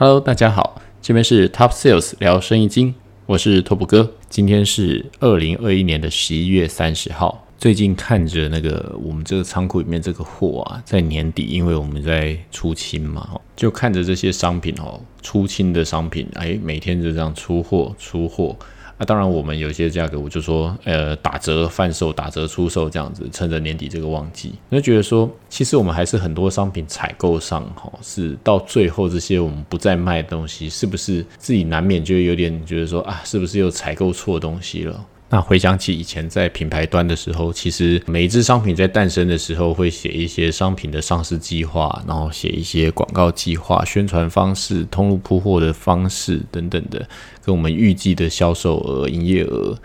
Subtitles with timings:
[0.00, 2.94] Hello，大家好，这边是 Top Sales 聊生意经，
[3.26, 4.14] 我是 Top 哥。
[4.28, 7.44] 今天是二零二一年的十一月三十号。
[7.58, 18.54] 最近看着那个我们这个仓库里面这个货啊，在年底，因为我们在出清嘛，就看着这些商品哦，出清的商品，哎，每天就这样出货出货。
[18.98, 35.04] 那当然，我们有些价格，我就说，呃，打折贩售、打折出售这样子，趁着年底这个旺季，那觉得说，其实我们还是很多商品采购上，哈，是到最后这些我们不再卖的东西，是不是自己难免就有点觉得说，啊，是不是又采购错东西了？
[35.30, 47.06] 那回想起以前在品牌端的时候，其实每一只商品在诞生的时候，会写一些商品的上市计划，然后写一些广告计划、宣传方式、通路铺货的方式等等的，
[47.44, 49.78] 跟我们预计的销售额、营业额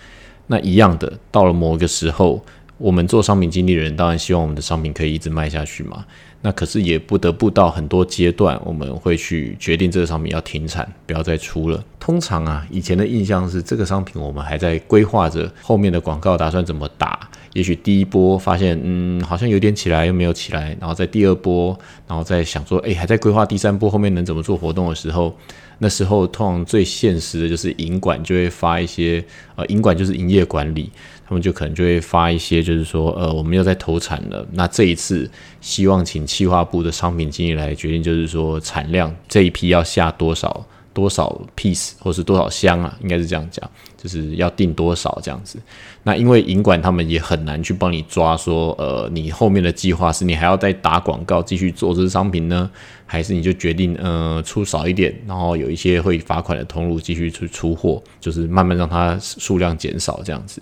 [0.47, 1.11] 那一样的。
[1.29, 2.41] 到了某个时候，
[2.77, 6.05] 我们做商品经理人，当然希望我们的商品可以一直卖下去嘛。
[6.45, 11.83] 那可是也不得不到很多阶段，我们会去决定这个商品要停产，不要再出了。
[11.99, 17.29] 通常啊，以前的印象是这个商品我们还在规划着后面的广告打算怎么打。
[17.53, 25.35] 也许第一波发现，嗯，好像有点起来又没有起来，然后在第二波，然后再想说，哎，还在规划第三波后面能怎么做活动的时候，
[25.79, 29.23] 那时候通常最现实的就是营管就会发一些，
[29.55, 30.89] 呃，营管就是营业管理。
[31.25, 34.45] 他们就可能就会发一些，就是说，呃，我们要在投产了。
[34.51, 35.27] 那这一次
[35.61, 45.59] 希望请企划部的商品经理来决定，就是说产量这一批要下多少多少 piece，或是多少箱啊，应该是这样讲，就是要定多少这样子。
[46.03, 52.69] 那因为银管他们也很难去帮你抓，说，呃，你后面的计划是你还要再打广告继续做这商品呢，
[53.05, 60.61] 还是你就决定，呃，出少一点，然后有一些会罚款的通路继续去出货，就是慢慢让它数量减少这样子。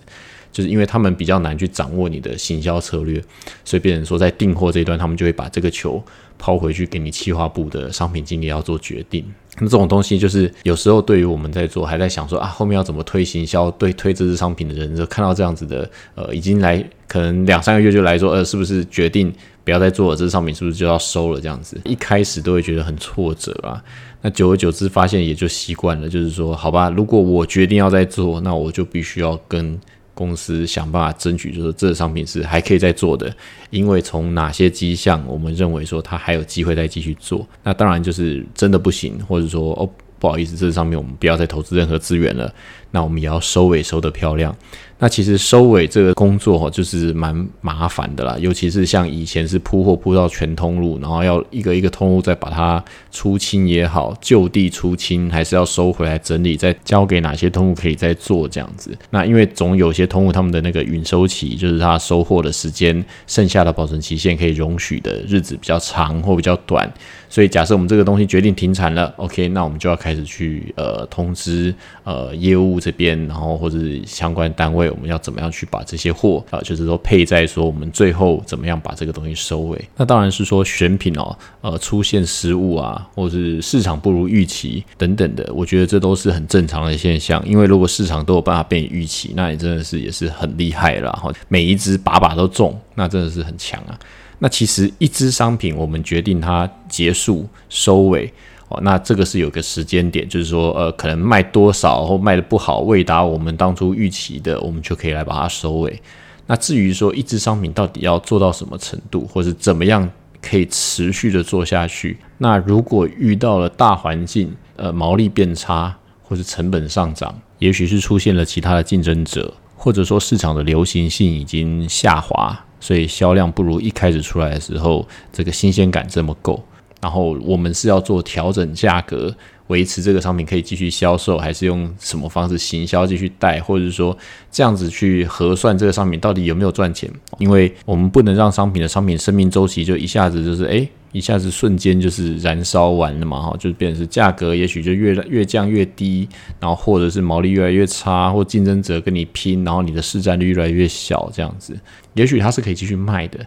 [0.52, 3.18] 就是因为他们比较难去掌握你的行销策略，
[3.64, 6.02] 所以变成说在订货这一段，他们就会把这个球
[6.38, 9.24] 抛回去给你企划部的商品经理要做决定。
[9.58, 19.32] 那这种东西就是有时候对于我们在做还在想说啊后面要怎么推行销，对推这支商品的人，就看到这样子的呃已经来可能两三个月就来说呃是不是决定
[19.64, 21.78] 不要再做了，这支商品是不是就要收了这样子？
[21.84, 23.82] 一开始都会觉得很挫折啊。
[24.22, 29.78] 那久而久之发现也就习惯了，就是说好吧，如果我决定要再做，那我就必须要跟。
[30.14, 33.34] 公司想办法争取，就是这个商品是还可以再做的，
[33.70, 37.46] 因为从哪些迹象，我们认为说它还有机会再继续做。
[37.62, 39.88] 那当然就是真的不行，或者说哦
[40.22, 42.54] 不好意思，这上面我们不要再投资任何资源了。
[42.92, 44.54] 那我们也要收尾收得漂亮。
[44.98, 48.36] 那其实收尾这个工作哈，就是蛮麻烦的啦。
[48.38, 58.96] 尤其是像以前是铺货铺到全通路，然后要一个一个通路再把它出清也好，就地出清，还是要收回来整理，再交给哪些通路可以再做这样子。
[59.10, 66.88] 那因为总有些通路他们的那个允收期，就是他收货的时间，剩下的保存期限可以容许的日子比较长或比较短。
[67.32, 74.90] 所以假设我们这个东西决定停产了，OK，那我们就要开始去呃通知呃业务这边，然后或者相关单位。
[74.90, 79.82] 我们要怎么样去把这些货啊，就是说配在说我们最后怎么样把这个东西收尾？
[79.96, 87.42] 那当然是说选品哦，呃，出现失误啊，或是市场不如预期等等的，我觉得这都是很正常的现象。
[87.48, 91.32] 因为如果市场都有办法被你预期，那你真的是也是很厉害了哈。
[91.48, 93.98] 每一只把把都中，那真的是很强啊。
[94.42, 98.28] 那其实一支商品，我们决定它结束收尾
[98.66, 98.80] 哦。
[98.82, 106.02] 那这个是有个时间点，就是说，呃，可能卖多少或卖的不好，未达我们当初预期的，我们就可以来把它收尾。
[106.48, 110.10] 那至于说一支商品到底要做到什么程度，或是怎么样
[110.40, 126.60] 可以持续的做下去，那如果遇到了大环境，呃，毛利变差，或是成本上涨，也许是出现了其他的竞争者，或者说市场的流行性已经下滑，所以销量不如一开始出来的时候这个新鲜感这么够。
[127.00, 129.34] 然后我们是要做调整价格，
[129.72, 134.16] 维持这个商品可以继续销售，还是用什么方式行销继续带，或者是说
[134.50, 137.10] 这样子去核算这个商品到底有没有赚钱？
[137.38, 146.28] 因为我们不能让商品的商品生命周期就一下子就是哎，一下子瞬间就是燃烧完了嘛哈，就变成是价格也许就越越降越低，
[146.60, 151.74] 然后或者是毛利越来越差，或竞争者跟你拼，然后你的市占率越来越小，这样子，
[152.12, 153.38] 也许它是可以继续卖的，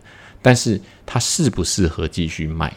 [0.42, 2.74] 但是它适不适合继续卖？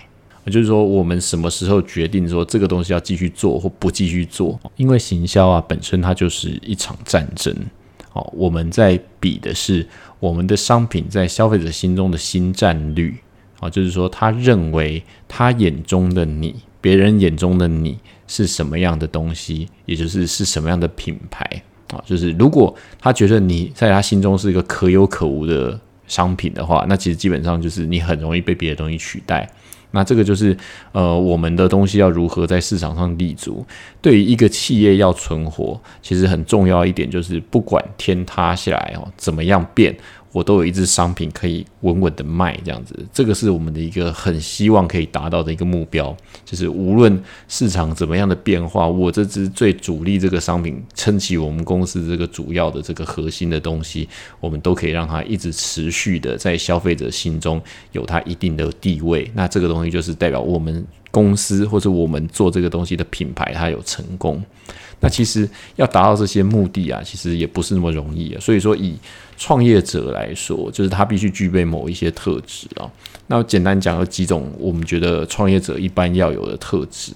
[0.49, 4.59] 就是说，我们什么时候决定说这个东西要继续做或不继续做？
[4.77, 7.55] 因为行销啊本身它就是一场战争。
[8.13, 9.87] 哦，我们在比的是
[10.19, 13.17] 我们的商品在消费者心中的新战率。
[13.61, 17.99] 啊，就是说他认为他眼中的你，别人眼中的你
[18.29, 21.45] 是什么样的东西，也就是是什么样的品牌。
[21.89, 29.51] 啊，就是如果他觉得你在他心中是一个可有可无的商品的话，那其实基本上就是你很容易被别的东西取代。
[29.91, 30.57] 那这个就是
[30.93, 33.65] 呃，我们的东西要如何在市场上立足？
[34.03, 39.97] 对于一个企业要存活，其实很重要一点就是，不管天塌下来哦，怎么样变。
[40.33, 46.15] 我都有一支商品可以稳稳的卖，这样子，这个是我们的一个很希望可以达到的一个目标，
[46.45, 54.09] 就是无论市场怎么样的变化，我这支最主力这个商品撑起我们公司这个主要的这个核心的东西，
[54.41, 57.61] 我们都可以让它一直持续的在消费者心中
[57.93, 59.31] 有它一定的地位。
[59.35, 64.43] 那这个东西就是代表我们公司或者我们做这个东西的品牌它有成功。
[65.01, 68.41] 那其实要达到这些目的啊，其实也不是那么容易啊。
[68.41, 68.99] 所以说，以
[69.39, 72.91] 创业者来说，就是他必须具备某一些特质啊。
[73.29, 77.13] 那简单讲有几种，我们觉得创业者一般要有的特质。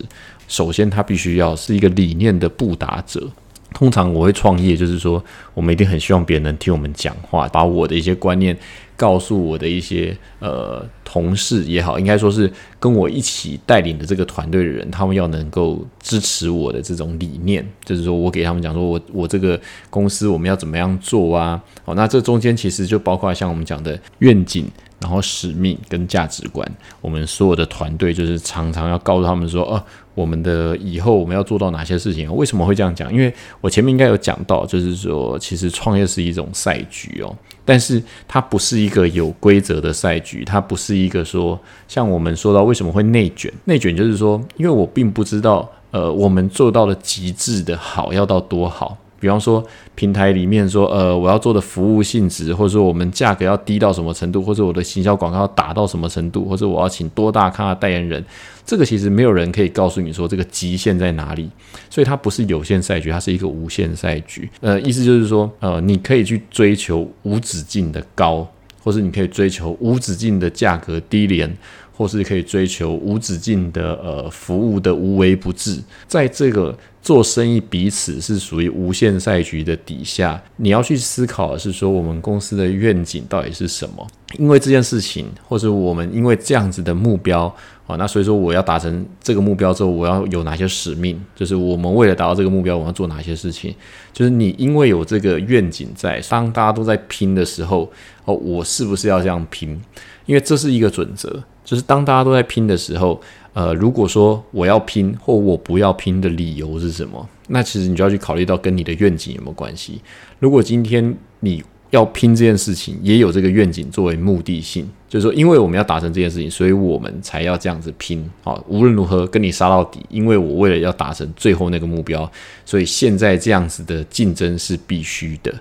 [0.47, 3.29] 首先，他必须要是一个理念的布达者。
[3.75, 5.23] 通常我会创业，就是说，
[5.55, 8.57] 我们一定很希望别人能听我们讲话，把我的一些观念。
[9.03, 19.61] 告诉我的一些呃同事也好，应该说是跟我一起带领的这个团队的人，他们要能够支持我的这种理念，就是说我给他们讲说，我我这个
[19.91, 21.61] 公司我们要怎么样做啊？
[21.85, 24.71] 好，那这中间其实就包括像我们讲的愿景。
[25.03, 26.67] 然后使命跟价值观，
[27.01, 29.83] 我们所有的团队就是常常要告诉他们说，哦，
[30.15, 32.33] 我们的以后我们要做到哪些事情？
[32.35, 33.13] 为什么会这样讲？
[33.13, 41.59] 因为我前面应该有讲到，就是说，其实创业是一种赛局哦，但是它不是一个有规则的赛局，它不是一个说
[41.89, 43.53] 像我们说到为什么会内卷？
[43.65, 48.97] 内卷就是说，因为我并不知道，呃，我们做到了极致的好要到多好。
[49.23, 49.65] 比方说，
[49.95, 58.25] 平台里面说，呃，我要做的服务性质，或者说我们价格要低到什么程度，或者我的行销广告要打到什么程度，或者我要请多大咖的代言人，
[58.67, 61.49] 这个其实没有人可以告诉你说这个极限在哪里。
[61.89, 64.51] 所以它不是有限赛局，它是一个无限赛局。
[64.61, 68.45] 呃，意思就是说，呃，你可以去追求无止境的高，
[68.83, 71.57] 或是你可以追求无止境的价格低廉。
[71.95, 84.07] 或是可以追求无止境的呃服务的无微不至，在这个做生意彼此是属于无限赛局的底下，你要去思考的是说我们公司的愿景到底是什么？
[84.39, 87.55] 因为这件事情，或者我们因为这样子的目标
[87.87, 91.21] 啊，那所以说我要达成这个目标之后，我要有哪些使命？
[91.35, 93.75] 就是我们为了达到这个目标，我要做哪些事情？
[94.13, 97.91] 就是你因为有这个愿景在，当大家都在拼的时候，
[98.25, 99.79] 哦，我是不是要这样拼？
[100.25, 101.43] 因为这是一个准则。
[101.65, 103.21] 就是当大家都在拼的时候，
[103.53, 110.01] 呃，如果说我要拼或我不要拼的理由是什么，那其实你就要去考虑到跟你的愿景有没有关系。
[110.39, 118.29] 如果今天你要拼这件事情，也有这个愿景作为目的性，就是说，因为我们要达成这件事情，所以我们才要这样子拼。
[118.43, 122.31] 好，无论如何跟你杀到底，因为我为了要达成最后那个目标，
[122.65, 125.55] 所以现在这样子的竞争是必须的。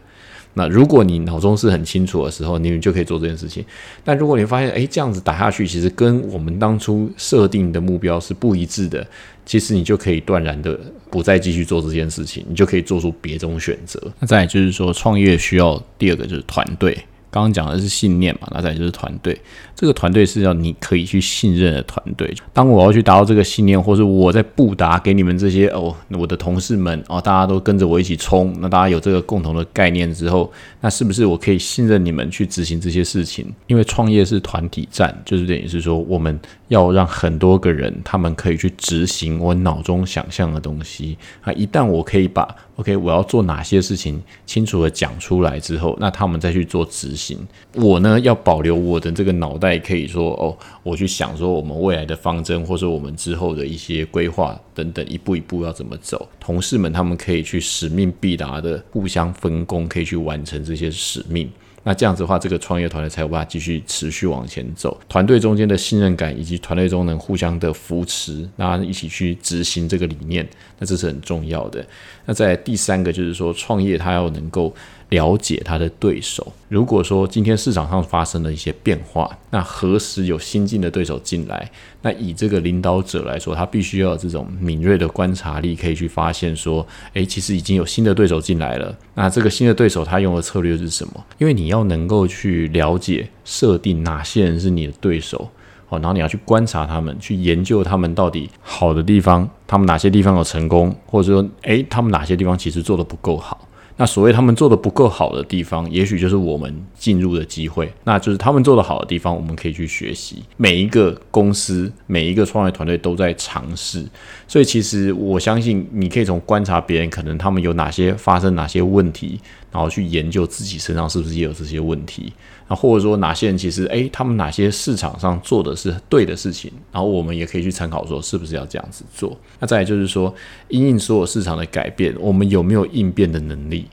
[0.53, 3.63] 那如果你脑中是很清楚的时候，你们就可以做这件事情。
[4.03, 9.06] 但如果你发现，诶，这样子打下去，其实跟我们当初设定的目标是不一致的，
[9.45, 14.01] 其实你就可以断然的不再继续做这件事情，你就可以做出别种选择。
[14.19, 16.98] 那再就是说，创业需要第二个就是团队。
[17.31, 19.39] 刚刚讲的是信念嘛，那再就是团队。
[19.73, 22.31] 这个团队是要你可以去信任的团队。
[22.53, 30.51] 当我要去达到这个信念，或是我在布达给你们这些哦，我的同事们哦，大家都跟着我一起冲，那大家有这个共同的概念之后，
[30.81, 33.51] 那是不是我可以信任你们去执行这些事情？
[33.65, 41.51] 因为创业是团体战，就是等于是说，我们要让很多个人他们可以去执行我脑中想象的东西啊。
[41.53, 47.38] 一旦我可以把 OK，我要做哪些事情清楚的讲出来之后，那他们再去做执行。
[47.75, 56.27] 我呢，要保留我的这个脑袋，可以说哦，我去想说我们未来的方针，或者我们之后的一些规划等等，一步一步要怎么走。
[56.39, 61.47] 同事们他们可以去使命必达的互相分工，可以去完成这些使命。
[61.83, 65.00] 那这样子的话，这个创业团队才有办法继续持续往前走。
[65.09, 70.47] 团队中间的信任感，以及团队中能互相的扶持，那一起去执行这个理念，
[70.79, 71.85] 那这是很重要的。
[72.25, 74.73] 那在第三个就是说，创业它要能够。
[75.12, 76.51] 了解他的对手。
[76.68, 81.70] 如果说今天市场上发生了一些变化，那何时有新进的对手进来？
[82.01, 88.98] 那以这个领导者来说，他必须要有这种敏锐的观察力，可以去发现说，诶，其实已经有新的对手进来了。
[89.13, 91.25] 那这个新的对手他用的策略是什么？
[91.38, 95.50] 因为你要能够去了解、设定哪些人是你的对手，
[95.89, 103.68] 哦，然后你要去观察他们，去研究他们到底好的地方，他们哪些地方有成功，或者说，诶，他们哪些地方其实做的不够好。
[104.01, 107.93] 那所谓他们做的不够好的地方，也许就是我们进入的机会。
[108.03, 110.41] 那就是他们做的好的地方，我们可以去学习。
[110.58, 114.03] 每一个公司、每一个创业团队都在尝试，
[114.48, 119.39] 所以其实我相信，你可以从观察别人，可能他们有哪些发生哪些问题，
[119.71, 122.33] 然后去研究自己身上是不是也有这些问题。
[122.67, 129.37] 那或者说哪些人其实诶，他们哪些市场上做的是对的事情，然后我们也可以去参考说是不是要这样子做。
[129.59, 130.33] 那再来就是说，
[130.69, 133.87] 因应所有市场的改变，我们有没有应变的能力？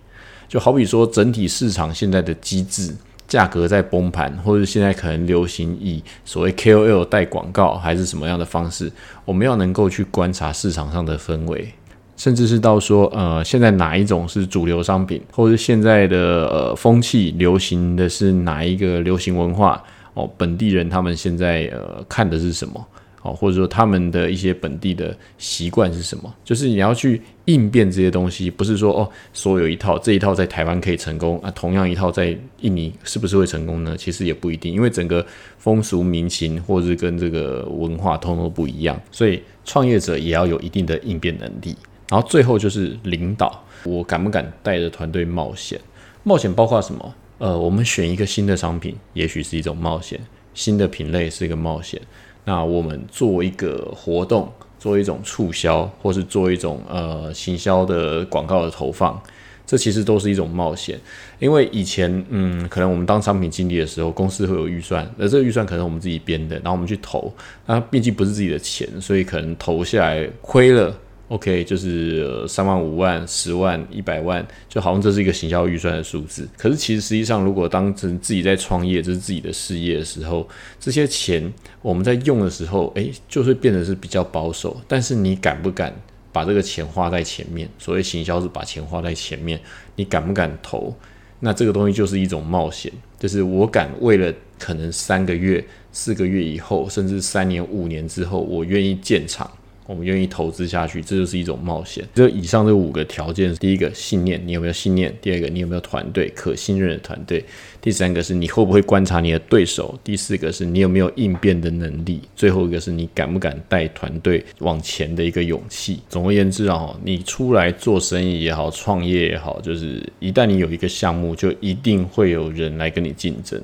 [0.48, 2.94] 就好比说，整体市场现在的机制，
[3.26, 8.90] 价格在崩盘，或者现在可能流行以所谓 KOL 带广告，还是什么样的方式，
[9.24, 11.70] 我们要能够去观察市场上的氛围。
[12.18, 19.82] 甚至是到说，呃，现在哪一种是主流商品，或者现在的呃风气流行的是哪一个流行文化
[20.14, 20.28] 哦？
[20.36, 22.84] 本地人他们现在呃看的是什么？
[23.22, 26.32] 哦，或者说他们的一些本地的习惯是什么？
[26.44, 33.96] 就是你要去应变这些东西，不是说哦，所有一套这一套在台湾可以成功啊，同样一套在印尼是不是会成功呢？
[33.96, 35.24] 其实也不一定，因为整个
[35.58, 41.76] 风俗民情或者是跟这个文化通通不一样，所以创业者也要有一定的应变能力。
[42.10, 45.78] 然后最后就是领导，我敢不敢带着团队冒险？
[46.24, 47.14] 冒险包括什么？
[47.38, 50.18] 呃，我们选一个新的商品，也许是一种冒险；
[50.54, 52.00] 新的品类是一个冒险。
[52.44, 59.20] 那我们做一个活动，做一种促销，或是做一种呃行销的广告的投放，
[59.66, 60.98] 这其实都是一种冒险。
[61.38, 67.32] 因为以前，嗯，可能我们当商品经理的时候，公司会有预算，那这个预算可能我们自己编的，然后我们去投，
[67.66, 70.92] 那毕竟不是自己的钱，所以可能投下来亏了。
[71.28, 76.48] OK，就是三万、五万、十万、一百万，就好像这是一个行销预算的数字。
[76.56, 80.48] 可是其实实际上，如果当成自己在创业，这是自己的事业的时候，
[80.80, 84.74] 这些钱我们在用的时候，诶，就会变得是比较保守。
[84.88, 85.94] 但是你敢不敢
[86.32, 87.68] 把这个钱花在前面？
[87.78, 89.60] 所谓行销是把钱花在前面，
[89.96, 90.96] 你敢不敢投？
[91.40, 99.48] 那这个东西就是一种冒险，就是我敢为了可能三个月、四个月以后，甚至三年、五年之后，我愿意建厂。
[99.88, 102.04] 我们愿意投资下去，这就是一种冒险。
[102.14, 107.40] 就以上这五个条件：第一个信念，你有没有信念；第二个，你有没有团队可信任的团队；
[107.80, 116.00] 第三个是你会不会观察你的对手；第四个是你有没有应变的能力；最后一个是你敢不敢带团队往前的一个勇气。
[116.10, 123.58] 总而言之啊，你出来做生意也好，创业也好，就是一旦你有一个项目，就一定会有人来跟你竞争。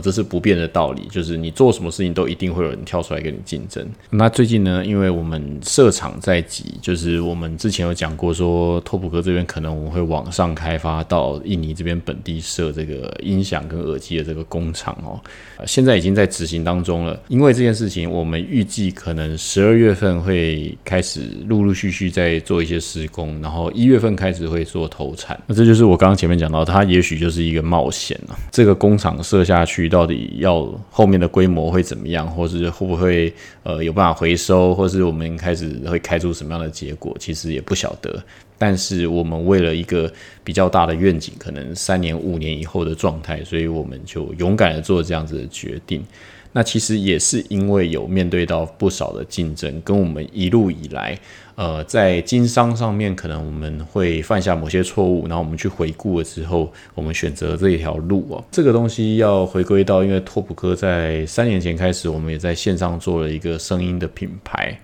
[0.00, 3.86] 这是不变的道理，就是你做什么事情都一定会有人跳出来跟你竞争。
[4.10, 15.18] 那最近呢，因为我们设厂在即，就是我们之前有讲过说，拓普哥这边可能我们会往上开发到印尼这边本地设这个音响跟耳机的这个工厂哦，
[15.66, 17.18] 现在已经在执行当中了。
[17.28, 25.40] 因为这件事情，我们预计可能十二月份会开始陆陆续续在做一些施工，然后一月份开始会做投产。
[25.46, 28.38] 那这就是我刚刚前面讲到，它也许就是一个冒险了。
[28.52, 29.87] 这个工厂设下去。
[29.88, 38.22] 到底要后面的规模会怎么样，或是会不会呃有办法回收，或是我们开始会开出什么样的结果，其实也不晓得。
[38.60, 46.04] 但是我们为了一个比较大的愿景，可能三年、五年以后的状态，所以我们就勇敢的做这样子的决定。
[46.52, 51.18] 那其实也是因为有面对到不少的竞争，跟我们一路以来。
[51.54, 58.44] 呃，在经商上面，可能我们会犯下某些错误，然后我们去回顾了之后，我们选择这一条路哦。
[58.50, 64.78] 这个东西要回归到，因为拓普哥在三年前开始，我们也在线上做了一个声音的品牌。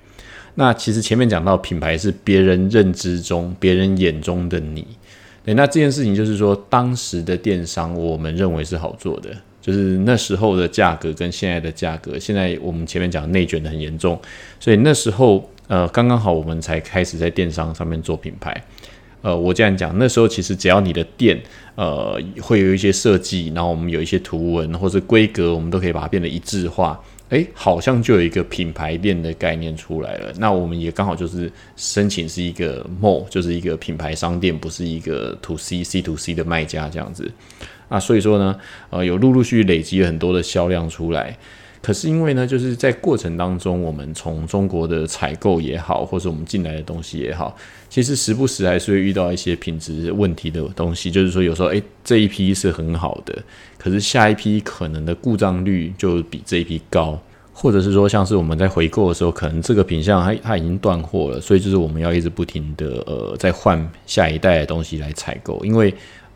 [0.56, 4.84] 那其实前面讲到，品牌是别人认知中、别人眼中的你。
[5.44, 9.30] 对，那这件事情就是说，当时的电商我们认为是好做的，
[9.64, 14.20] 就是那时候的价格跟现在的价格，现在我们前面讲内卷的很严重，
[14.60, 15.48] 所以那时候。
[15.66, 18.54] 呃，刚刚好，我们才开始在电商上面做品牌。
[19.22, 21.40] 呃，我这样讲，那时候其实只要你的店，
[21.74, 27.02] 呃，会有一些设计，然后我们有一些图文或者规格，我们都可以把它变得一致化。
[27.30, 30.30] 诶，好像就有一个品牌店的概念出来了。
[30.36, 37.32] 那我们也刚好就是申请是一个 mall，就是一个品牌商店，不是一个 to C C to C 的卖家这样子。
[37.88, 38.56] 啊，所以说呢，
[38.90, 41.36] 呃，有陆陆续续累积了很多的销量出来。
[41.80, 47.54] 可是因为呢，就是在过程当中，我们从中国的采购也好，或者我们进来的东西也好，
[47.90, 51.10] 其实时不时还是会遇到一些品质问题的东西。
[51.10, 53.36] 就是说，有时候诶，这一批是很好的，
[53.76, 57.20] 可是下一批可能的故障率就比这一批高，
[57.52, 65.94] 或者是说，像是我们在回购的时候，可能这个品相它它已经断货了，所以就是我们要一直不停的呃，在换下一代的东西来采购，因为。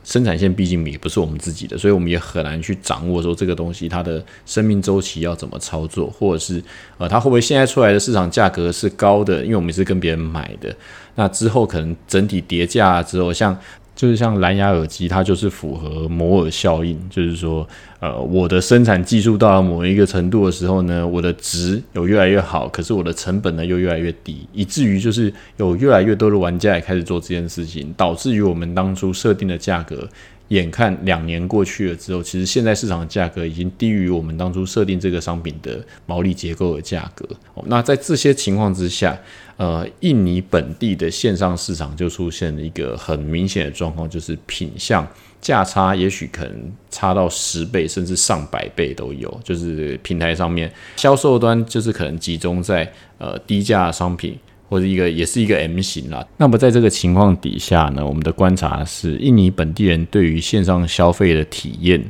[0.08, 6.62] 生产线毕竟也不是我们自己的，所以我们也很难去掌握说这个东西它的生命周期要怎么操作，或者是
[6.96, 10.74] 呃它会不会现在出来的市场价格是高的，因为我们是跟别人买的，
[11.16, 13.54] 那之后可能整体叠价之后，像
[13.94, 17.68] 就是像蓝牙耳机，它就是符合摩尔效应，就是说，
[18.00, 30.08] 呃，我的生产技术到了某一个程度的时候呢，我的值有越来越好，可是我的成本呢又越来越低，以至于就是有越来越多的玩家也开始做这件事情，导致于我们当初设定的价格。
[30.48, 37.28] 眼看两年过去了之后，其实现在市场的价格已经低于我们当初设定这个商品的毛利结构的价格。
[37.66, 39.18] 那在这些情况之下，
[39.56, 45.06] 呃，印尼本地的线上市场就出现了一个很明显的状况，就是品相
[45.40, 49.40] 价差也许可能差到十倍甚至上百倍都有。
[49.44, 54.38] 就是平台上面销售端就是可能集中在呃低价商品。
[54.68, 56.26] 或者一个也是一个 M 型啦。
[56.36, 62.04] 那么在这个情况底下呢，我们的观察是，印尼本地人对于线上消费的体验，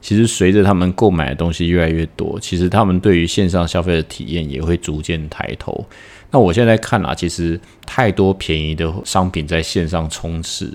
[0.00, 5.84] 其实随着他们购买的东西越来越多，其实他们对于线上消费的体验也会逐渐抬头。
[6.30, 10.70] 那我现在看啊，其实太多便宜的商品在线上充斥。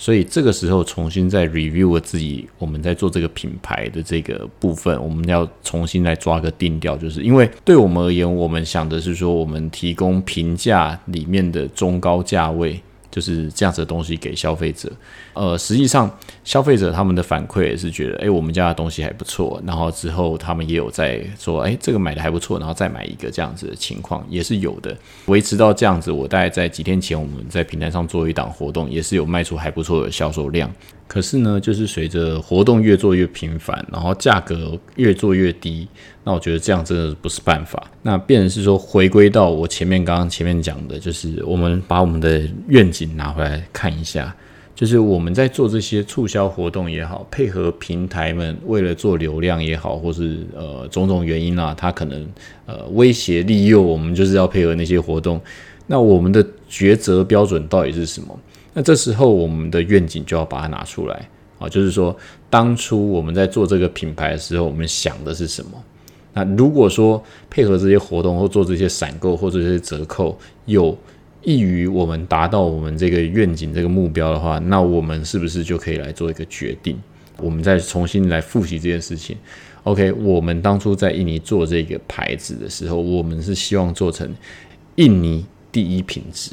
[0.00, 12.80] 所以这个时候重新再 review 自己，我们在做这个品牌的这个部分，我们要重新来抓个定调，就是因为对我们而言，我们想的是说，我们提供平价里面的中高价位。
[13.10, 14.90] 就是这样子的东西给消费者，
[15.34, 16.10] 呃，实际上
[16.44, 30.70] 消费者他们的反馈也是觉得，哎，我们家的东西还不错，然后之后他们也有在说，哎，这个买的还不错，然后再买一个这样子的情况也是有的，维持到这样子，我大概在几天前我们在平台上做一档活动，也是有卖出还不错的销售量。
[31.10, 35.88] 可是呢，就是随着活动越做越频繁，然后价格越做越低，
[36.22, 37.84] 那我觉得这样真的不是办法。
[38.02, 44.32] 那变成是说，回归到我前面刚刚前面讲的，就是我们把我们的愿景拿回来看一下，
[44.72, 52.24] 就是我们在做这些促销活动也好，配合平台们为了做流量也好，或是呃种种原因啊，他可能
[52.66, 55.40] 呃威胁利诱我们，就是要配合那些活动。
[55.88, 58.38] 那我们的抉择标准到底是什么？
[58.72, 62.16] 那这时候我们的愿景就要把它拿出来啊，就是说
[62.48, 65.72] 当初我们在做这个品牌的时候，我们想的是什么？
[66.32, 70.96] 那如果说配合这些活动或做这些闪购或者这些折扣有
[71.42, 76.96] 益于我们达到我们这个愿景这个目标的话，那我们是不是就可以来做一个决定？
[77.38, 79.36] 我们再重新来复习这件事情。
[79.82, 84.32] OK，我们当初在印尼做这个牌子的时候，我们是希望做成
[84.94, 86.52] 印尼第一品质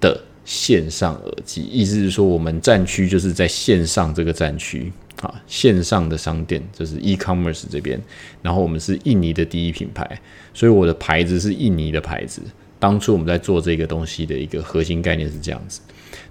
[0.00, 0.20] 的。
[0.48, 8.00] 线上耳机，意思是说，我们战区就是在线上这个战区啊，线上的商店就是 e-commerce 这边，
[8.40, 10.18] 然后我们是印尼的第一品牌，
[10.54, 12.40] 所以我的牌子是印尼的牌子。
[12.78, 15.82] 当初我们在做这个东西的一个核心概念是这样子，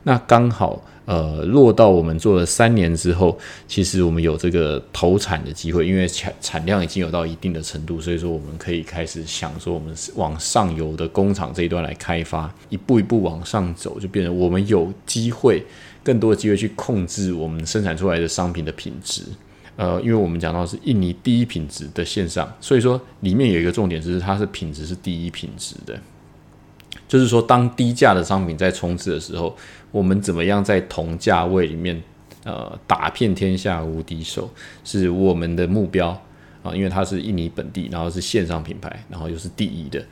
[0.01, 0.83] 那刚好。
[1.07, 15.63] 呃，落到我们做了三年之后，其实我们有这个投产的机会，因为产产量已经有到一定的程度，所以说我们可以开始想说，我们往上游的工厂这一段来开发，一步一步往上走，就变成我们有机会，
[16.03, 19.23] 更多的机会去控制我们生产出来的商品的品质。
[19.77, 25.97] 呃，因为我们讲到是印尼第一品质的线上，所以说里面有一个重点就是它是品质是第一品质的。
[27.07, 29.55] 就是说，当低价的商品在冲刺的时候，
[29.97, 31.99] 我们怎么样在同价位里面，
[32.43, 34.47] 呃，打遍天下无敌手，
[34.83, 36.09] 是我们的目标
[36.61, 36.71] 啊。
[36.75, 40.03] 因为它是印尼本地，然后是线上品牌，然后又是第一的。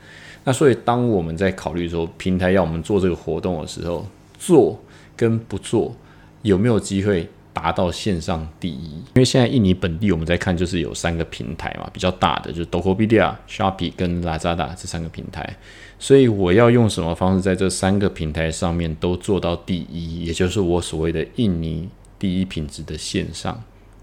[0.42, 4.04] 那所以，当我们在考虑说平台要我们做这个活动的时候，
[4.36, 4.76] 做
[5.16, 5.94] 跟不做
[6.42, 7.28] 有没有机会？
[7.56, 15.56] 达到线上第一，因为现在印尼本地我们在看，就是有三个平台嘛，比较大的就是 Tokopedia、Shopee 跟 Lazada 这三个平台，
[15.98, 23.62] 所以我要用什么方式在这三个平台上面都做到第一，也就是我所谓的印尼第一品质的线上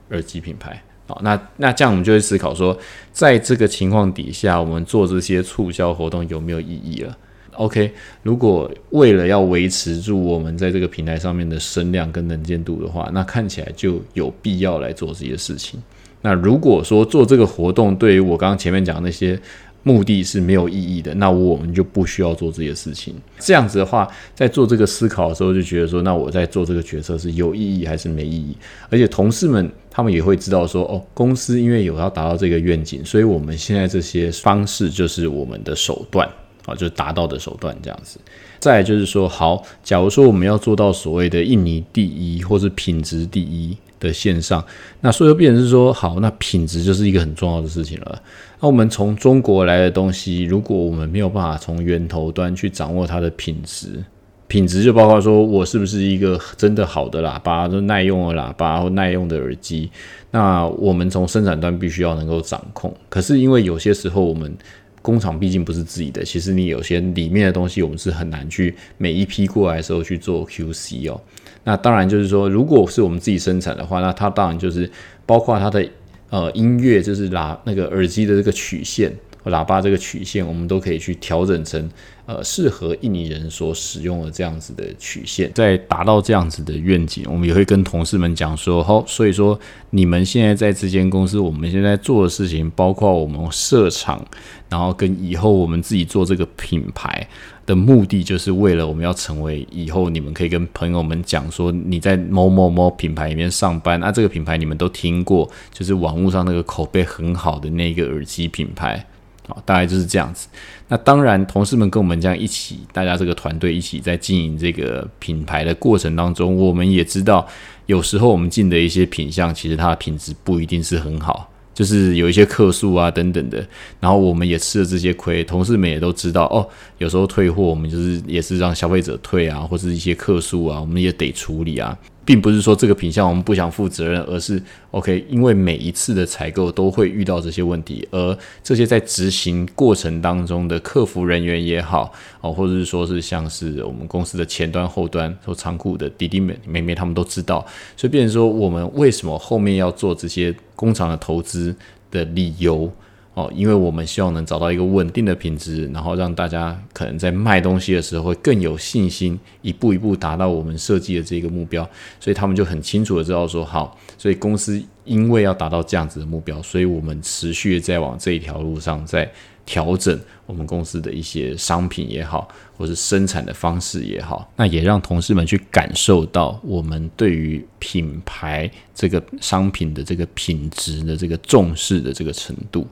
[0.10, 0.82] 耳机品牌。
[1.06, 2.77] 好，那那这样我们就会思考说，
[3.12, 7.17] 在这个情况底下，我们做这些促销活动有没有意义了
[7.56, 7.91] ？OK，
[8.23, 15.79] 如果为了要维持住我们在这个平台上面的声量跟能见度的话，那看起来就有必要来做这些事情。
[16.21, 19.38] 那如果说做这个活动对于我刚刚前面讲那些
[19.84, 23.13] 目的是没有意义的，那我们就不需要做这些事情。
[23.39, 28.58] 这样子的话，在做这个思考的时候，就觉得说，那我在做这个决策是有意义还是没意义？
[28.89, 36.28] 而且同事们他们也会知道说，哦，公司因为有要达到这个愿景，所以我们现在这些方式就是我们的手段。
[36.65, 38.17] 啊，就是达到的手段这样子。
[38.58, 44.63] 再就是说，好，假如说我们要做到所谓的印尼第一，或是品质第一的线上，
[45.02, 48.22] 那所以就变成是说，好，那品质就是一个很重要的事情了。
[48.63, 54.02] 那我们从中国来的东西，如果我们没有办法从源头端去掌握它的品质，
[54.47, 59.91] 品质就包括说我是不是一个真的好的喇叭，就耐用的喇叭或耐用的耳机，
[60.32, 62.95] 那我们从生产端必须要能够掌控。
[63.10, 64.56] 可是因为有些时候我们
[65.02, 71.19] 工厂毕竟不是自己的，其实你有些里面的东西，我们是很难去每一批过来的时候去做 QC 哦。
[71.65, 74.89] 那当然就是说，如果是我们自己生产的话，那它当然就是
[75.26, 75.86] 包括它的
[76.34, 79.13] 呃音乐，就是喇那个耳机的这个曲线。
[79.46, 81.89] 喇叭这个曲线，我们都可以去调整成
[82.26, 94.26] 呃适合印尼人所使用的这样子的曲线，在达到这样子的愿景，我们也会跟同事们讲说，好，所以说你们现在在这间公司，我们现在做的事情，包括我们设厂，
[94.69, 97.28] 然后跟以后我们自己做这个品牌
[97.65, 109.06] 的目的，就是为了我们要成为以后你们可以跟朋友们讲说，你在某某某品牌里面上班，那这个品牌你们都听过，就是网络上那个口碑很好的那个耳机品牌。
[109.45, 110.47] 好，大概就是这样子。
[110.88, 117.45] 那当然，同事们跟我们这样一起，大家这个团队一起在经营这个品牌的过程当中，我们也知道，
[117.88, 123.66] 有时候我们进的一些品相，其实它的品质不一定是很好，就是有一些客诉啊等等的。
[124.00, 126.68] 然后我们也吃了这些亏，同事们也都知道哦。
[126.98, 131.98] 有时候退货，我们就是也是让消费者退啊，或是一些客诉啊，我们也得处理啊。
[132.26, 147.66] 并不是说这个品相我们不想负责任，而是 OK，因为每一次的采购都会遇到这些问题，而这些在执行过程当中的客服人员也好，哦，或者是说是像是我们公司的前端、后端或仓库的弟弟妹妹妹他们都知道，
[147.98, 151.76] 所以变成说我们为什么后面要做这些工厂的投资
[152.10, 152.92] 的理由。
[153.36, 161.84] 哦，因为我们希望能找到一个稳定的品质，然后让大家可能在卖东西的时候会更有信心，一步一步达到我们设计的这个目标，
[162.19, 169.28] 所以他们就很清楚的知道说好，所以公司因为要达到这样子的目标，所以我们持续在往这一条路上在
[169.65, 182.86] 调整我们公司的一些商品也好，或是生产的方式也好，那也让同事们去感受到我们对于品牌这个商品的这个品质的这个重视的这个程度。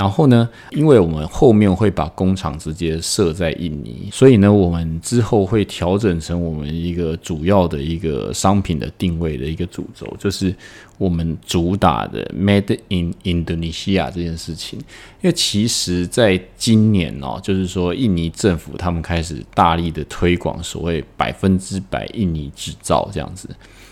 [0.00, 10.54] 然后呢，因为我们后面会把工厂直接设在印尼，所以呢，我们之后会调整成我们一个主要的一个商品的定位的一个主轴，就是
[10.96, 14.78] 我们主打的 Made in Indonesia 这件事情。
[15.20, 23.46] 因为其实在今年哦，就是说印尼政府他们开始大力的推广所谓百分之百印尼制造这样子。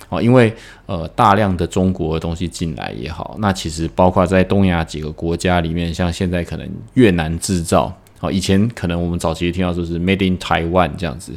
[0.08, 0.52] 哦，因为
[0.86, 11.32] 呃大量的中国的东西进来也好，那其实包括在东亚几个国家里面，像现在可能越南制造，哦，以前可能我们早期听到说是 Made in Taiwan 这样子，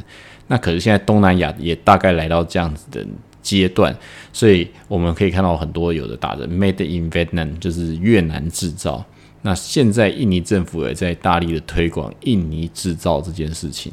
[0.46, 3.06] 那可是现在东南亚也大概来到这样子的
[3.42, 3.94] 阶段，
[4.32, 9.04] 所以我们可以看到很多有的打着 Made in Vietnam，就是越南制造。
[9.44, 13.92] 那现在印尼政府也在大力的推广印尼制造这件事情，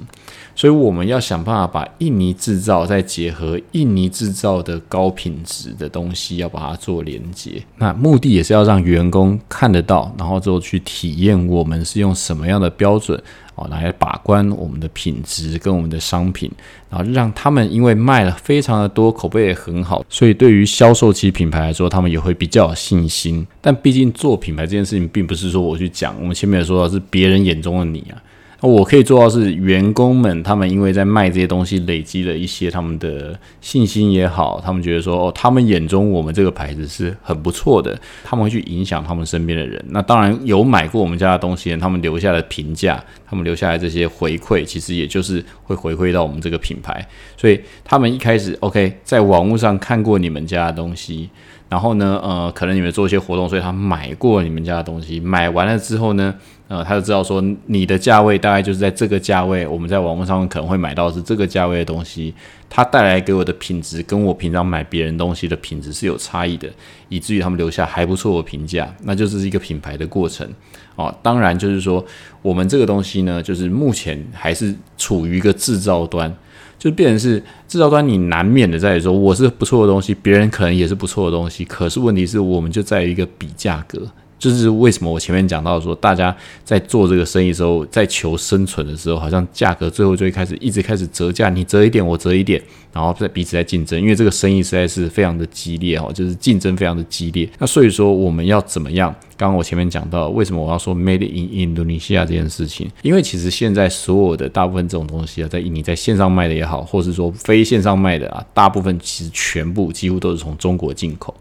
[0.59, 7.63] 所以我们要想办法把印尼制造再结合印尼制造的高品质的东西，要把它做连接。
[7.77, 13.17] 那目的也是要让员工看得到，然后之后去体验我们是用什么样的标准。
[13.55, 16.51] 哦，来把关我们的品质跟我们的商品，
[16.89, 23.47] 然后让他们因为卖了非常的多，口碑也很好，所以对于销售其品牌来说，他们也会比较有信心。
[23.61, 28.19] 但毕竟做品牌这件事情，并不是说我去讲，我们前面也说到是别人眼中的你啊。
[28.61, 39.81] 我可以做到是员工们，他们因为在卖这些东西，累积了一些他们的信心也好，他们觉得说哦，他们眼中我们这个牌子是很不错的，他们会去影响他们身边的人。
[39.89, 47.07] 那当然有买过我们家的东西，他们留下的评价，他们留下来这些回馈，其实也就是会回馈到我们这个品牌。
[47.37, 51.29] 所以他们一开始 OK，在网络上看过你们家的东西，
[51.69, 56.33] 然后呢，呃，可能你们做一些活动，所以他买过你们家的东西，买完了之后呢？
[56.67, 62.31] 呃，他就知道说你的价位大概就是在这个价位，我们在网络上可能会买到是这个价位的东西，
[62.69, 66.69] 它带来给我的品质跟我平常买别人东西的品质是有差异的，
[67.07, 70.47] 以至于他们留下还不错的评价，那就是一个品牌的过程
[70.95, 71.11] 哦。
[71.23, 72.05] 当然就是说
[72.43, 76.31] 我们这个东西呢，就是目前还是处于一个制造端，
[76.79, 84.07] 就变成是制造端，你难免的在于说我是不错的东西，别人可能也是不错的东西，可是问题是我们就在一个比价格。
[84.39, 92.59] 就是为什么我前面讲到说，大家在做这个生意的时候，在求生存的时候，好像价格最后就会开始一直开始折价，你折一点，我折一点，
[92.93, 97.47] 然后在彼此在竞争，因为这个生意实在是非常的激烈哈，就是竞争非常的激烈。
[97.59, 99.13] 那所以说我们要怎么样？
[99.35, 102.89] 刚刚我前面讲到，为什么我要说 Made in Indonesia 这件事情？
[103.01, 111.35] 因为其实现在所有的大部分这种东西啊，在印尼在线上卖的也好，或是说非线上卖的啊，大部分其实全部几乎都是从中国进口。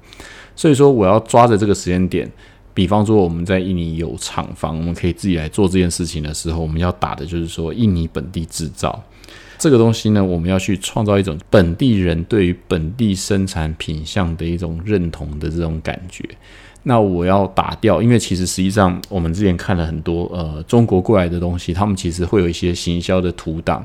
[0.57, 2.29] 所以说我要抓着这个时间点。
[2.79, 9.03] 比方说，我们在印尼有厂房，我们可以自己来做这件事情的时候，我们要打的就是说印尼本地制造
[9.59, 16.25] 这个东西呢，我们要去创造一种本地人对于本地生产品相的一种认同的这种感觉。
[16.85, 23.85] 那我要打掉，因为其实实际上我们之前看了很多呃中国过来的东西，他们其实会有一些行销的图档。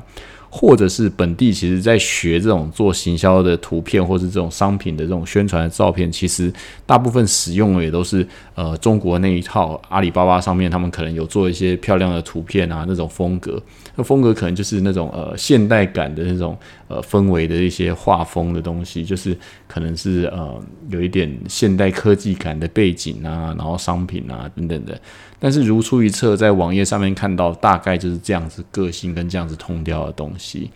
[0.56, 6.50] 或者是本地其实在学这种做行销的图片，或是这种商品的这种宣传的照片，其实
[6.86, 13.60] 大部分使用的也都是呃中国那一套阿里巴巴上面，他们可能有做一些漂亮的图片啊，那种风格，
[13.96, 19.36] 那风格可能就是那种呃现代感的那种呃氛围的一些画风的东西，就是
[19.68, 25.00] 可能是呃有一点现代科技感的背景啊，然后商品啊等等的。
[25.38, 30.70] 但是如出一辙，在网页上面看到大概就是这样子个性跟这样子通调的东西。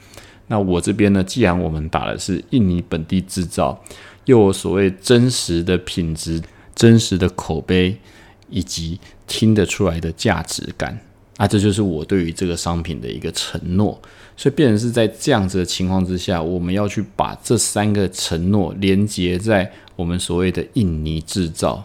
[0.46, 3.78] 那我这边呢，既然我们打的是印尼本地制造，
[4.26, 6.40] 又有所谓真实的品质、
[6.74, 7.96] 真实的口碑，
[8.48, 10.98] 以及听得出来的价值感，
[11.38, 13.98] 啊，这就是我对于这个商品的一个承诺。
[14.36, 21.82] 所以，变成是在这样子的情况之下，我们要去把这三个承诺连接在我们所谓的印尼制造。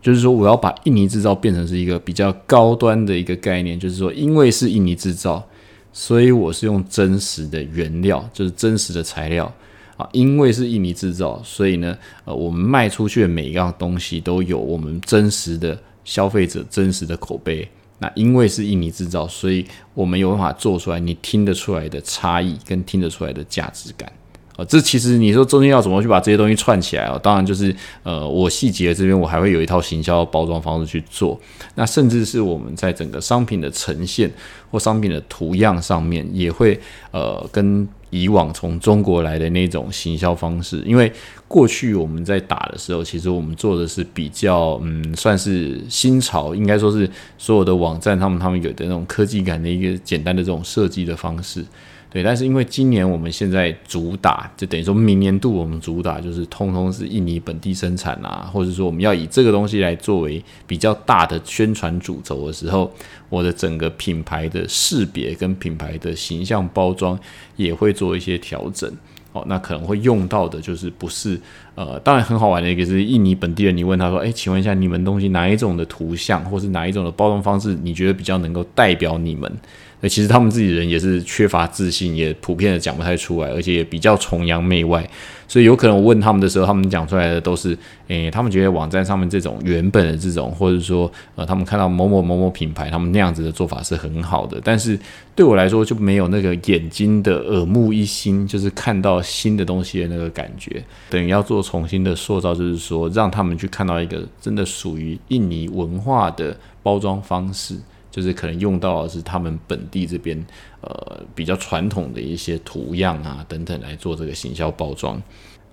[0.00, 3.78] 就是说，我要把印尼制造变成是一个比较高端的一个概念。
[3.78, 5.44] 就是说，因为是印尼制造，
[5.92, 9.52] 所以我是用真实的原料，就是真实的材料
[9.96, 10.08] 啊。
[10.12, 17.68] 因为是印尼制造，所以呢，呃，我们卖出去的每一样东西都有我们真实的消费者真实的口碑。
[17.98, 24.12] 那因为是印尼制造，所以我们有办法做出来你听得出来的差异跟听得出来的价值感。
[24.56, 27.18] 啊，这其实你说中间要怎么去把这些东西串起来啊？
[27.22, 31.38] 当然就是呃，我细节这边我还会有一套行销包装方式去做。
[31.74, 34.30] 那甚至是我们在整个商品的呈现
[34.70, 41.12] 或商品的图样上面，也会呃跟以往从中国来的那种行销方式，因为
[41.46, 51.62] 过去我们在打的时候，其实我们做的是比较嗯，算是新潮，应该说是所有的网站他们他们有的那种科技感的一个简单的这种设计的方式。
[52.08, 62.90] 对，但是因为今年我们现在主打，就等于说明年度我们主打就是通通是印尼本地生产啊，或者说我们要以这个东西来作为比较大的宣传主轴的时候，
[63.28, 67.18] 我的整个品牌的识别跟品牌的形象包装
[67.56, 68.90] 也会做一些调整。
[69.32, 71.38] 哦，那可能会用到的就是不是
[71.74, 79.52] 呃，当然很好玩的一个是印尼本地人，你问他说，哎，请问一下你们东西哪一种的图像，或是哪一种的包装方式，你觉得比较能够代表你们？
[80.00, 85.08] 那其实他们自己人也是缺乏自信，也普遍的讲不太出来，而且也比较崇洋媚外，
[85.48, 87.76] 所以有可能我问他们的时候，他们讲出来的都是，
[88.08, 94.98] 诶，他们觉得网站上面这种原本的这种，或者说，呃，他们看到某某某某品牌，他们那样子的做法是很好的，但是
[95.34, 107.76] 对我来说就没有那个眼睛的耳目一新，就是看到新的东西的那个感觉，等于要做重新的塑造，就是说让他们去看到一个真的属于印尼文化的包装方式。
[108.16, 110.42] 就是可能用到的是他们本地这边
[110.80, 115.22] 呃比较传统的一些图样啊等等来做这个行销包装。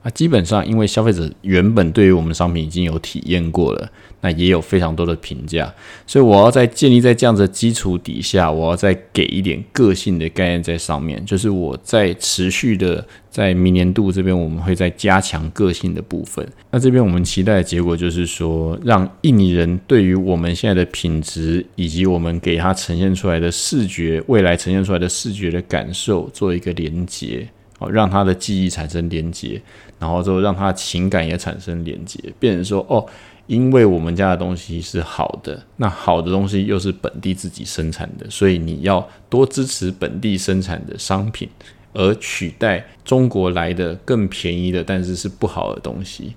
[0.03, 3.89] 那基本上，因为消费者原本对于我们商品已经有体验过了，
[4.19, 5.73] 那也有非常多的评价，
[6.05, 16.45] 所以我要在建立在这样的基础底下，我要再给一点个性的概念在上面，就是我在持续的在明年度这边，我们会在加强个性的部分。
[16.71, 27.47] 那这边我们期待的结果就是说，让印尼人对于我们现在的品质以及我们给他呈现出来的视觉，未来呈现出来的视觉的感受做一个连接。
[27.89, 29.61] 让他的记忆产生连接，
[29.99, 33.05] 然后就让他情感也产生连接，变成说哦，
[33.47, 41.49] 因为我们家的东西是好的，那好的东西又是本地自己生产的，所以你要多支持本地生产的商品，
[41.93, 46.33] 而取代中国来的更便宜的，但是是不好的东西。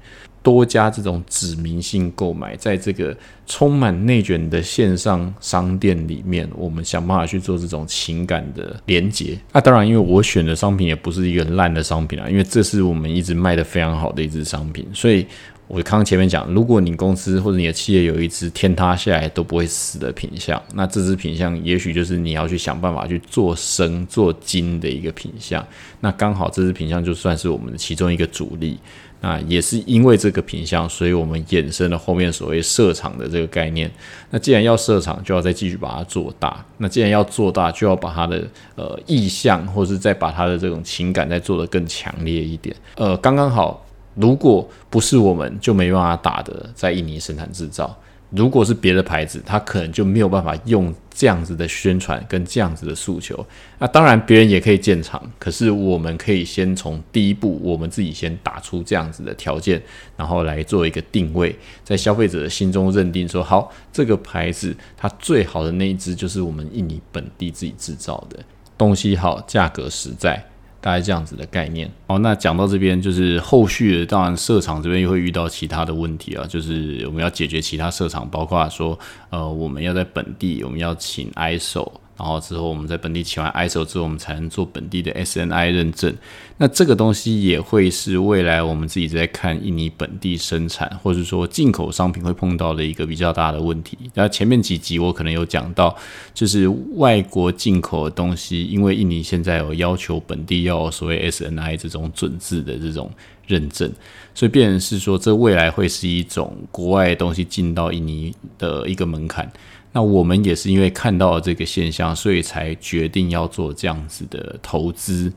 [0.46, 3.16] 多加这种指名性购买，在这个
[3.48, 9.36] 充满内卷的线上商店里面，我们想办法去做这种情感的连接。
[9.52, 14.86] 那当然，因为我选的商品也不是一个烂的商品啊，因为这是我们一直卖的非常好的一支商品。
[14.94, 15.26] 所以
[15.66, 25.66] 我刚刚前面讲，如果你公司或者你的企业有一支天塌下来都不会死的品相，那这支品相也许就是你要去想办法去做生做精的一个品相。
[25.98, 28.78] 那刚好这支品相就算是我们的其中一个主力。
[29.20, 33.90] 那也是因为这个品相，所以我们衍生了后面所谓设厂的这个概念。
[34.30, 36.64] 那既然要设厂，就要再继续把它做大。
[36.78, 42.74] 那既然要做大，就要把它的呃意向，或是再把它的这种情感再做得更强烈一点。
[42.96, 47.96] 呃，刚刚好，如果不是我们，就没办法打的在印尼生产制造。
[48.30, 53.46] 如果是别的牌子，他可能就没有办法用这样子的宣传跟这样子的诉求。
[53.78, 59.80] 那当然，别人也可以建厂，可是我们可以先从第一步，我们自己先打出这样子的条件，
[60.16, 68.38] 然后来做一个定位，在消费者的心中认定说，好，这个牌子它最好的那一支就是我们印尼本地自己制造的
[68.76, 70.44] 东西，好，价格实在。
[70.86, 71.90] 大概这样子的概念。
[72.06, 78.96] 好，那讲到这边，就是后续的，当然社场这边又会遇到其他的问题啊，就是我们要解决其他社场，包括说，
[79.30, 81.90] 呃，我们要在本地，我们要请 ISO。
[82.18, 86.14] 然后之后，我们在本地起完 ISO 之后，我们才能做本地的 SNI 认证。
[86.56, 93.98] 那这个东西也会是未来我们自己在看印尼本地生产，或者说进口商品会碰到的一个比较大的问题。
[94.14, 95.94] 那前面几集我可能有讲到，
[96.32, 103.10] 就是外国进口的东西，因为印尼现在有要求本地要所谓 SNI 这种准字的这种
[103.46, 103.92] 认证，
[104.34, 109.52] 所以变成是说，这未来会是一种国外的东西进到印尼的一个门槛。
[109.96, 115.32] 那我们也是因为看到了这个现象，所以才决定要做这样子的投资。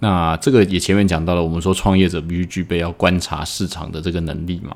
[0.00, 4.74] 那这个也前面讲到了，我们说创业者必须具备要观察市场的这个能力嘛。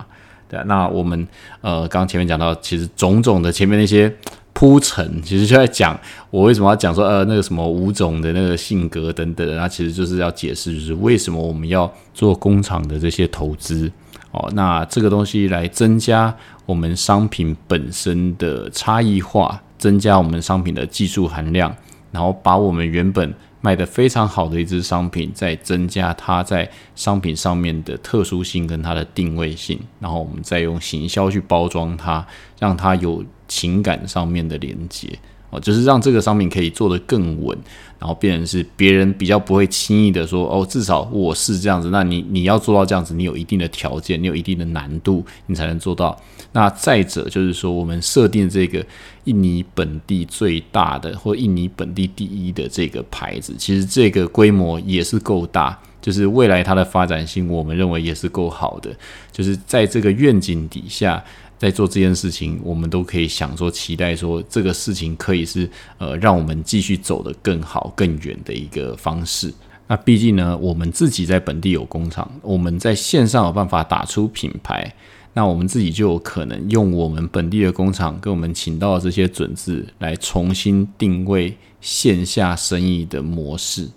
[0.48, 1.26] 对，那我们
[1.62, 4.08] 呃，刚刚前面讲到，其实种种的前面那些
[4.52, 5.98] 铺陈，其实就在讲
[6.30, 13.90] 我为什么要讲说呃那个什么五种的那个性格等等，那其实就是要解释，就是为什么我们要做工厂的这些投资。
[14.34, 21.72] 哦，那这个东西来增加我们商品本身的差异化，增加我们商品的技术含量，
[22.10, 32.26] 然后把我们原本卖的非常好的一支商品，再增加它在商品上面的特殊性跟它的定位性，然后我们再用行销去包装它，
[32.58, 35.16] 让它有情感上面的连接。
[35.60, 37.56] 就是让这个商品可以做得更稳，
[37.98, 41.90] 然后变成是别人比较不会轻易的说哦，至少我是这样子。
[41.90, 46.18] 那你你要做到这样子，你有一定的条件，你有一定的难度，你才能做到。
[46.52, 48.84] 那再者就是说，我们设定这个
[49.24, 58.90] 印尼本地最大的或印尼本地第一的这个牌子，其实这个规模也是够大，就是未来它的发展性，我们认为也是够好的。
[59.32, 61.22] 就是在这个愿景底下。
[61.58, 69.52] 在做这件事情，我们都可以想说，期待说这个事情可以是呃，让我们继续走得更好、更远的一个方式。
[69.86, 74.94] 那毕竟呢，我们自己在本地有工厂，我们在线上有办法打出品牌，
[75.34, 83.88] 那我们自己就有可能用我们本地的工厂跟我们请到的这些准字来重新定位线下生意的模式。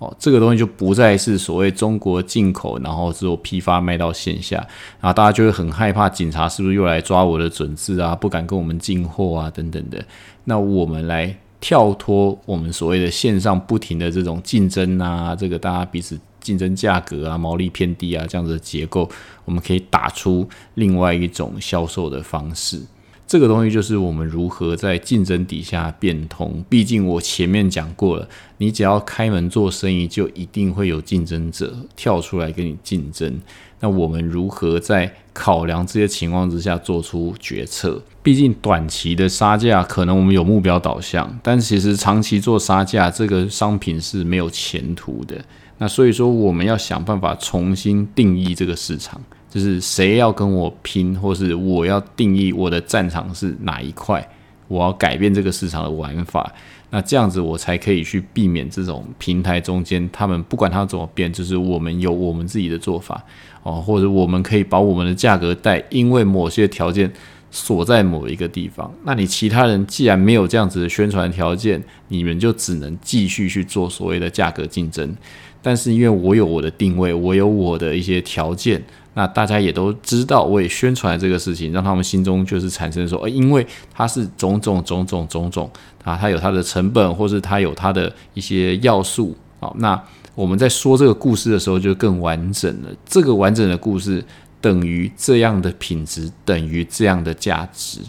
[0.00, 4.56] 哦，这个东西就不再是所谓中国进口，然后之后批发卖到线下，
[4.98, 10.02] 然后大家就会很害怕警察是不是又来抓我的准字啊，不敢跟我们进货啊等等的。
[10.44, 19.06] 那我们来跳脱我们所谓的线上不停的这种竞争啊，这个大家彼此竞争价格啊，毛利偏低啊这样子的结构，
[19.44, 22.80] 我们可以打出另外一种销售的方式。
[23.30, 26.64] 这个东西就是我们如何在竞争底下变通。
[26.68, 33.40] 毕竟我前面讲过了，你只要开门做生意，就一定会有竞争者跳出来跟你竞争。
[33.78, 38.02] 那我们如何在考量这些情况之下做出决策？
[38.20, 45.36] 毕竟短期的杀价可能我们有目标导向，但其实长期做杀价，这个商品是没有前途的。
[45.78, 49.22] 那所以说，我们要想办法重新定义这个市场。
[49.50, 54.24] 就是谁要跟我拼，或是我要定义我的战场是哪一块，
[54.68, 56.52] 我要改变这个市场的玩法，
[56.90, 63.20] 那这样子我才可以去避免这种平台中间他们不管他怎么变，就是我们有我们自己的做法
[63.64, 67.12] 哦，或者我们可以把我们的价格带，因为某些条件
[67.50, 68.92] 锁在某一个地方。
[69.02, 75.12] 那你其他人既然没有这样子的宣传条件，你们就只能继续去做所谓的价格竞争。
[75.60, 78.80] 但是因为我有我的定位，我有我的一些条件。
[79.20, 85.70] 那大家也都知道，我也宣传这个事情，让他们心中就是产生说，呃，因为它是种种种种种种
[86.02, 89.70] 啊，它有它的成本，或是它有它的一些要素啊。
[89.76, 90.02] 那
[90.34, 92.88] 我们在说这个故事的时候，就更完整了。
[93.04, 94.24] 这个完整的故事
[94.58, 98.00] 等于这样的品质，等于这样的价值。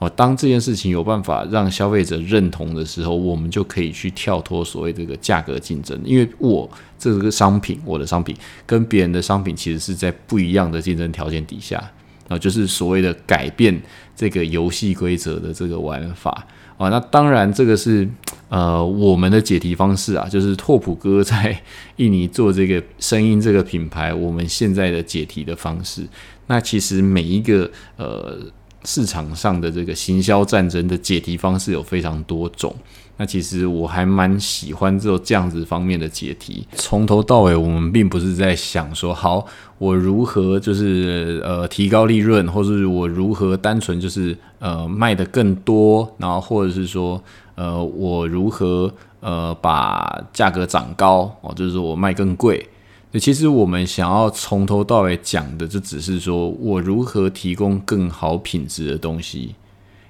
[0.00, 11.82] 哦，当这件事情有办法让消费者认同的时候，我们就可以去跳脱所谓这个价格竞争，因为我这个商品，我的商品跟别人的商品其实是在不一样的竞争条件底下，
[12.28, 13.76] 啊，就是所谓的改变
[14.14, 16.88] 这个游戏规则的这个玩法啊。
[16.88, 18.08] 那当然，这个是
[18.48, 21.60] 呃我们的解题方式啊，就是拓普哥在
[21.96, 26.06] 印尼做这个声音这个品牌，我们现在的解题的方式。
[26.46, 28.38] 那其实每一个呃。
[28.84, 32.74] 市场上的这个行销战争的解题方式有非常多种，
[33.16, 36.66] 那其实我还蛮喜欢这这样子方面的解题。
[36.74, 39.44] 从头到尾，我们并不是在想说，好，
[39.78, 47.20] 我如何就是呃提高利润，或是我如何单纯就是呃卖的更多，然后或者是说
[47.56, 52.66] 呃我如何呃把价格涨高哦，就是说我卖更贵。
[53.14, 59.54] 其实我们想要从头到尾讲的，就只是说我如何提供更好品质的东西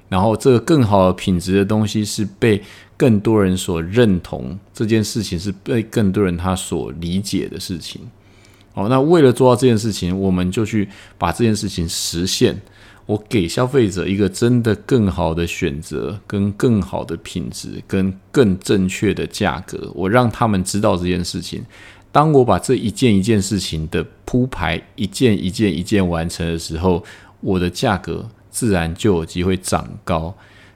[0.09, 2.61] 然后这个更好的品质的东西是被
[2.97, 8.01] 更多人所认同，这件事情是被更多人他所理解的事情。
[8.75, 12.61] 哦，那为了做到这件事情，我们就去把这件事情实现。
[13.07, 19.91] 我给消费者一个真的更好的选择，跟更好的品质，跟更正确的价格。
[19.95, 21.65] 我让他们知道这件事情。
[22.11, 27.05] 当我把这一件一件事情的铺排一件一件一件完成的时候，
[27.41, 30.35] 我的价格自然就有机会涨高。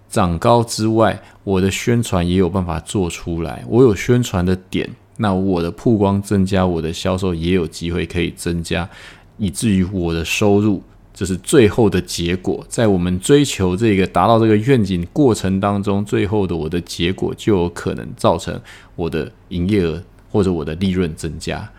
[0.08, 3.64] 涨高之外，我的宣传也有办法做出来。
[3.66, 8.88] 我有宣传的点，那我的曝光增加，我的销售也有机会可以增加，
[9.38, 10.82] 以至于我的收入。
[11.14, 18.58] 这是最后的结果，在我们追求这个达到这个愿景过程当中，最后的我的结果就有可能造成
[18.96, 20.02] 我的营业额
[20.32, 21.70] 或者我的利润增加。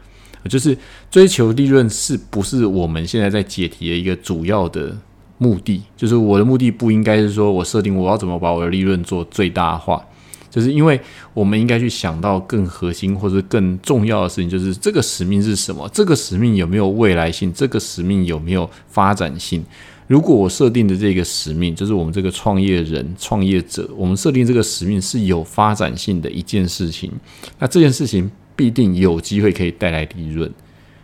[0.48, 0.78] 就是
[1.10, 4.96] 追求利润是不是我们现在在解题的一个主要的
[5.38, 5.82] 目的？
[5.98, 10.06] 就是我的目的不应该是说我设定我要怎么把我的利润做最大化。
[10.50, 11.02] 就是因为
[11.34, 15.90] 我们应该去想到更核心或者更重要的事情，就是这个使命是什么？
[15.92, 17.52] 这个使命有没有未来性？
[17.52, 19.64] 这个使命有没有发展性？
[20.06, 27.12] 如果我设定的这个使命，就是我们这个创业人、创业者，我们设定这个使命是有发展性的一件事情，
[27.58, 30.52] 那这件事情必定有机会可以带来利润。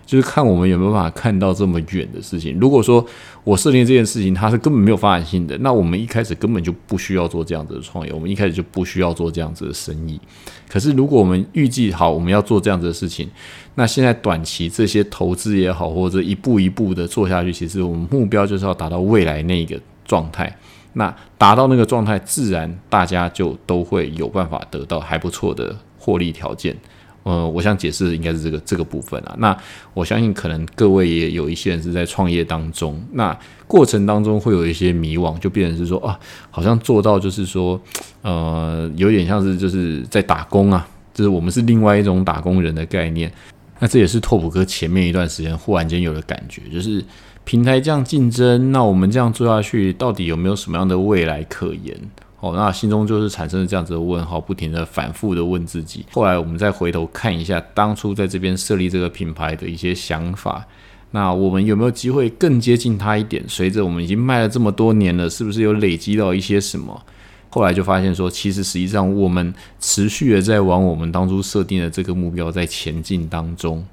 [0.06, 2.58] 就是看我们有没有办法看到这么远的事情。
[2.60, 3.06] 如果说
[3.44, 10.20] 我设定这件事情它是根本没有发展性的，那我们一开始根本就不需要做这样子的创业，我们一开始就不需要做这样子的生意。
[10.68, 13.30] 可是如果我们预计好我们要做这样子的事情，
[13.76, 20.58] 那现在短期这些投资也好，或者一步一步的做下去，其实我们目标就是要达到未来那个状态。
[20.94, 26.76] 那达到那个状态，自然大家就都会有办法得到还不错的获利条件。
[27.30, 29.36] 呃，我想解释的应该是这个这个部分啊。
[29.38, 29.56] 那
[29.94, 36.20] 我相信可能各位也有一些人是在创业当中，那过程当中会有一些迷惘，就变成是说啊，
[36.50, 37.80] 好像做到就是说，
[38.24, 43.32] 呃，有点像是就是在打工啊，就是我们是另外一种打工人的概念。
[43.80, 47.06] 那这也是拓普哥前面一段时间忽然间有的感觉，就是
[47.44, 51.96] 平台这样竞争，那我们这样做下去，到底有没有什么样的未来可言？
[52.42, 56.06] 哦，那心中就是产生了这样子的问号，不停的反复的问自己。
[56.12, 60.66] 后来我们再回头看一下当初在这边设立这个品牌的一些想法，
[61.12, 63.44] 那我们有没有机会更接近它一点？
[63.48, 67.02] 随着我们已经卖了这么多年了，是不是有累积到一些什么？
[67.50, 73.84] 后来就发现说，其实实际上我们持续的在往我们当初设定的这个目标在前进当中，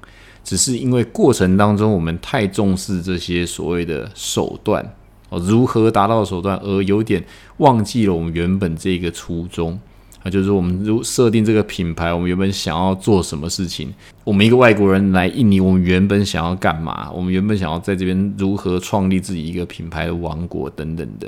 [0.43, 4.93] 只是因为过程当中我们太重视这些所谓的手段。
[5.29, 7.23] 哦，如何达到的手段，而有点
[7.57, 9.77] 忘记了我们原本这个初衷
[10.23, 13.93] 啊，就是我们如设定这个品牌，我们原本想要做什么事情？
[14.23, 17.11] 我们一个外国人来印尼，我们原本想要干嘛？
[17.11, 21.27] 我们原本想要在这边如何创立自己一个品牌的王国等等的。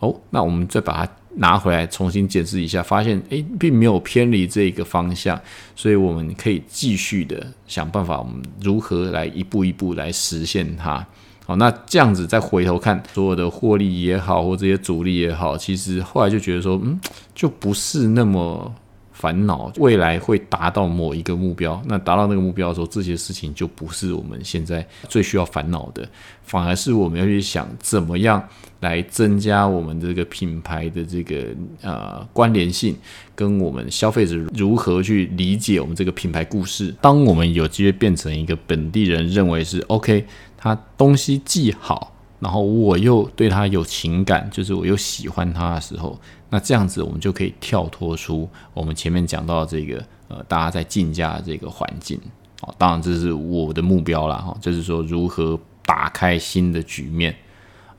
[0.00, 5.40] 哦，那我们再把它拿回来重新检视一下，发现诶，并没有偏离这个方向，
[5.74, 11.04] 所以我们可以继续的想办法，我们如何来一步一步来实现它。
[11.48, 17.00] 好，那这样子再回头看所有的获利也好，或这些阻力也好，其实后来就觉得说，嗯，
[17.34, 18.70] 就不是那么
[19.12, 19.72] 烦恼。
[19.78, 26.06] 未来会达到某一个目标，那达到那个目标的时候，这些事情就不是我们现在最需要烦恼的，
[26.42, 28.46] 反而是我们要去想怎么样
[28.80, 31.46] 来增加我们这个品牌的这个
[31.80, 32.94] 呃关联性，
[33.34, 36.94] 跟我们消费者如何去理解我们这个品牌故事。
[37.00, 40.26] 当我们有机会变成一个本地人认为是 OK。
[40.58, 46.18] 他东西既好，然后我又对他有情感，就是我又喜欢他的时候，
[46.50, 52.20] 那这样子我们就可以跳脱出我们前面讲到这个呃，大家在竞价的这个环境。
[52.62, 57.32] 哦，当然这是我的目标了哈，就是说如何打开新的局面，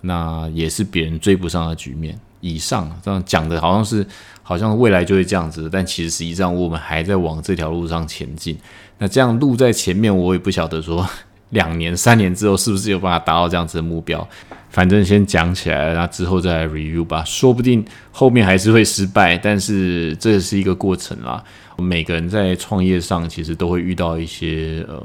[0.01, 2.19] 那也是别人追不上的局面。
[2.41, 4.05] 以上这样讲的好像是
[4.43, 8.57] 好像未来就会这样子，但其实实际上我们还在往这条路上前进。
[8.97, 11.07] 那这样路在前面，我也不晓得说。
[11.49, 14.27] 两年、三年之后，是不是有办法达到这样子的目标？
[14.69, 17.23] 反正先讲起来，那之后再来 review 吧。
[17.25, 21.43] 说不定后面还是会失败，但是这是一个过程啦。
[21.77, 25.01] 每个人在创业上，其实都会遇到一些呃。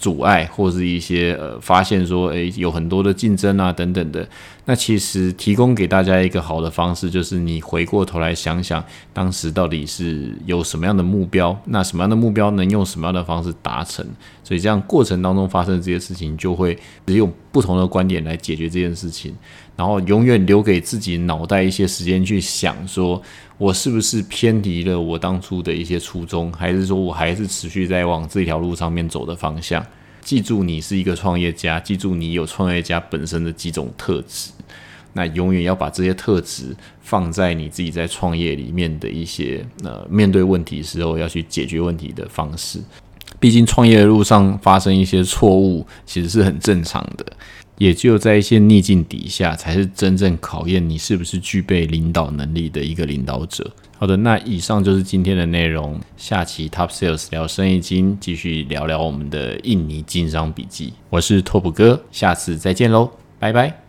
[0.00, 4.26] 阻碍或是一些呃发现说，诶，有很多的竞争啊等等的。
[4.64, 8.82] 那其实提供给大家一个好的方式，就是你回过头来想想，
[9.12, 14.06] 当时到底是有什么样的目标，那什么样的目标能用什么样的方式达成？
[14.42, 19.34] 所以这样过程当中发生这些事情，就会只用不同的观点来解决这件事情，
[19.80, 23.20] 然后永远留给自己脑袋一些时间去想，说
[23.56, 29.82] 我是不是偏离了我当初的一些初衷，还是说我还是持续在往这条路上面走的方向？
[30.20, 31.80] 记住，你是一个创业家。
[31.80, 34.50] 记住，你有创业家本身的几种特质。
[35.14, 42.78] 那永远要把这些特质放在你自己在创业里面的一些呃面对问题时候要去解决问题的方式。
[43.38, 47.24] 毕竟创业的路上发生一些错误，其实是很正常的。
[47.80, 53.72] 也只有在一些逆境底下，才是真正考验你是不是具备领导能力的一个领导者。
[53.96, 55.98] 好的，那以上就是今天的内容。
[56.18, 60.92] 下期 Top Sales 聊生意经，继续聊聊我们的印尼经商笔记。
[61.08, 63.79] 我是拓普哥，下次再见喽，拜拜。